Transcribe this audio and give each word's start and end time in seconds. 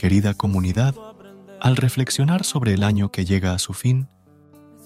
Querida 0.00 0.32
comunidad, 0.32 0.94
al 1.60 1.76
reflexionar 1.76 2.42
sobre 2.44 2.72
el 2.72 2.84
año 2.84 3.12
que 3.12 3.26
llega 3.26 3.52
a 3.52 3.58
su 3.58 3.74
fin, 3.74 4.08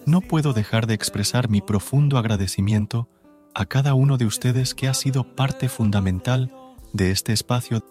no 0.06 0.20
puedo 0.20 0.52
dejar 0.52 0.88
de 0.88 0.94
expresar 0.94 1.48
mi 1.48 1.60
profundo 1.60 2.18
agradecimiento 2.18 3.08
a 3.54 3.64
cada 3.64 3.94
uno 3.94 4.18
de 4.18 4.26
ustedes 4.26 4.74
que 4.74 4.88
ha 4.88 4.92
sido 4.92 5.36
parte 5.36 5.68
fundamental 5.68 6.52
de 6.92 7.12
este 7.12 7.32
espacio. 7.32 7.84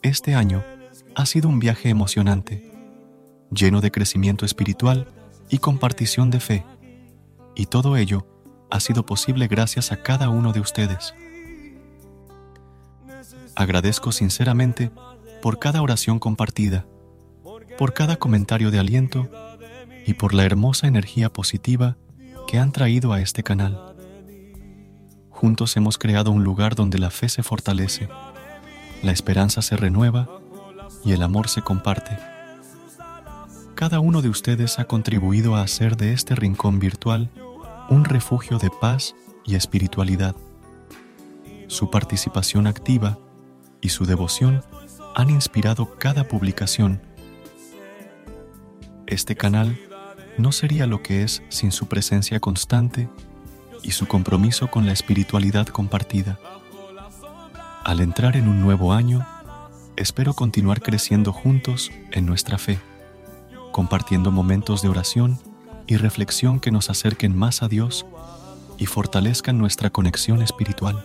Este 0.00 0.34
año 0.34 0.64
ha 1.14 1.26
sido 1.26 1.50
un 1.50 1.58
viaje 1.58 1.90
emocionante, 1.90 2.72
lleno 3.50 3.82
de 3.82 3.90
crecimiento 3.90 4.46
espiritual 4.46 5.08
y 5.50 5.58
compartición 5.58 6.30
de 6.30 6.40
fe, 6.40 6.64
y 7.54 7.66
todo 7.66 7.98
ello 7.98 8.26
ha 8.70 8.80
sido 8.80 9.04
posible 9.04 9.46
gracias 9.46 9.92
a 9.92 10.02
cada 10.02 10.30
uno 10.30 10.54
de 10.54 10.60
ustedes. 10.60 11.12
Agradezco 13.56 14.10
sinceramente 14.10 14.90
por 15.42 15.58
cada 15.58 15.82
oración 15.82 16.20
compartida, 16.20 16.86
por 17.76 17.94
cada 17.94 18.16
comentario 18.16 18.70
de 18.70 18.78
aliento 18.78 19.28
y 20.06 20.14
por 20.14 20.34
la 20.34 20.44
hermosa 20.44 20.86
energía 20.86 21.32
positiva 21.32 21.96
que 22.46 22.58
han 22.58 22.70
traído 22.70 23.12
a 23.12 23.20
este 23.20 23.42
canal. 23.42 23.96
Juntos 25.30 25.76
hemos 25.76 25.98
creado 25.98 26.30
un 26.30 26.44
lugar 26.44 26.76
donde 26.76 26.98
la 26.98 27.10
fe 27.10 27.28
se 27.28 27.42
fortalece, 27.42 28.08
la 29.02 29.10
esperanza 29.10 29.62
se 29.62 29.76
renueva 29.76 30.28
y 31.04 31.10
el 31.10 31.22
amor 31.22 31.48
se 31.48 31.60
comparte. 31.60 32.16
Cada 33.74 33.98
uno 33.98 34.22
de 34.22 34.28
ustedes 34.28 34.78
ha 34.78 34.84
contribuido 34.84 35.56
a 35.56 35.62
hacer 35.62 35.96
de 35.96 36.12
este 36.12 36.36
rincón 36.36 36.78
virtual 36.78 37.30
un 37.90 38.04
refugio 38.04 38.58
de 38.58 38.70
paz 38.80 39.16
y 39.44 39.56
espiritualidad. 39.56 40.36
Su 41.66 41.90
participación 41.90 42.68
activa 42.68 43.18
y 43.80 43.88
su 43.88 44.06
devoción 44.06 44.62
han 45.14 45.30
inspirado 45.30 45.96
cada 45.98 46.24
publicación. 46.24 47.00
Este 49.06 49.36
canal 49.36 49.78
no 50.38 50.52
sería 50.52 50.86
lo 50.86 51.02
que 51.02 51.22
es 51.22 51.42
sin 51.48 51.72
su 51.72 51.86
presencia 51.86 52.40
constante 52.40 53.08
y 53.82 53.90
su 53.92 54.06
compromiso 54.06 54.70
con 54.70 54.86
la 54.86 54.92
espiritualidad 54.92 55.66
compartida. 55.66 56.38
Al 57.84 58.00
entrar 58.00 58.36
en 58.36 58.48
un 58.48 58.60
nuevo 58.60 58.92
año, 58.92 59.26
espero 59.96 60.34
continuar 60.34 60.80
creciendo 60.80 61.32
juntos 61.32 61.90
en 62.12 62.24
nuestra 62.24 62.58
fe, 62.58 62.78
compartiendo 63.72 64.30
momentos 64.30 64.82
de 64.82 64.88
oración 64.88 65.38
y 65.86 65.96
reflexión 65.96 66.60
que 66.60 66.70
nos 66.70 66.90
acerquen 66.90 67.36
más 67.36 67.62
a 67.62 67.68
Dios 67.68 68.06
y 68.78 68.86
fortalezcan 68.86 69.58
nuestra 69.58 69.90
conexión 69.90 70.42
espiritual. 70.42 71.04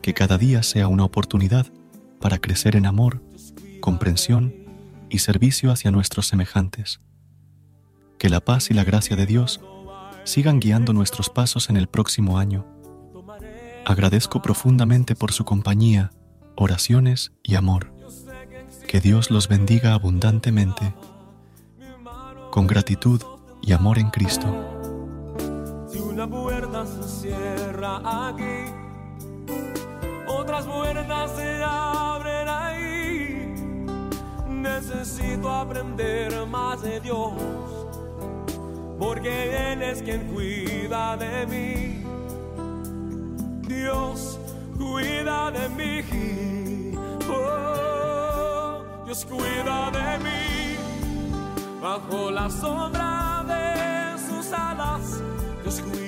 Que 0.00 0.14
cada 0.14 0.38
día 0.38 0.62
sea 0.62 0.88
una 0.88 1.04
oportunidad 1.04 1.66
para 2.20 2.38
crecer 2.38 2.76
en 2.76 2.86
amor, 2.86 3.22
comprensión 3.80 4.54
y 5.08 5.18
servicio 5.18 5.70
hacia 5.70 5.90
nuestros 5.90 6.26
semejantes. 6.26 7.00
Que 8.18 8.28
la 8.28 8.40
paz 8.40 8.70
y 8.70 8.74
la 8.74 8.84
gracia 8.84 9.16
de 9.16 9.26
Dios 9.26 9.60
sigan 10.24 10.60
guiando 10.60 10.92
nuestros 10.92 11.30
pasos 11.30 11.70
en 11.70 11.76
el 11.76 11.88
próximo 11.88 12.38
año. 12.38 12.66
Agradezco 13.86 14.42
profundamente 14.42 15.14
por 15.14 15.32
su 15.32 15.44
compañía, 15.44 16.10
oraciones 16.56 17.32
y 17.42 17.54
amor. 17.54 17.94
Que 18.86 19.00
Dios 19.00 19.30
los 19.30 19.48
bendiga 19.48 19.94
abundantemente. 19.94 20.94
Con 22.50 22.66
gratitud 22.66 23.22
y 23.62 23.72
amor 23.72 23.98
en 23.98 24.10
Cristo. 24.10 24.46
Si 25.90 25.98
una 25.98 26.28
puerta 26.28 26.84
se 26.84 27.28
cierra 27.28 28.28
aquí, 28.28 28.72
otras 30.26 30.66
puertas 30.66 31.30
se 31.36 31.47
Necesito 34.98 35.48
aprender 35.48 36.44
más 36.46 36.82
de 36.82 36.98
Dios, 36.98 37.32
porque 38.98 39.72
Él 39.72 39.80
es 39.80 40.02
quien 40.02 40.26
cuida 40.26 41.16
de 41.16 41.46
mí. 41.46 42.04
Dios 43.68 44.40
cuida 44.76 45.52
de 45.52 45.68
mí. 45.68 46.98
Oh, 47.30 49.04
Dios 49.04 49.24
cuida 49.24 49.92
de 49.92 50.18
mí. 50.18 50.76
Bajo 51.80 52.32
la 52.32 52.50
sombra 52.50 53.44
de 53.46 54.18
sus 54.18 54.52
alas, 54.52 55.22
Dios 55.62 55.80
cuida 55.80 56.07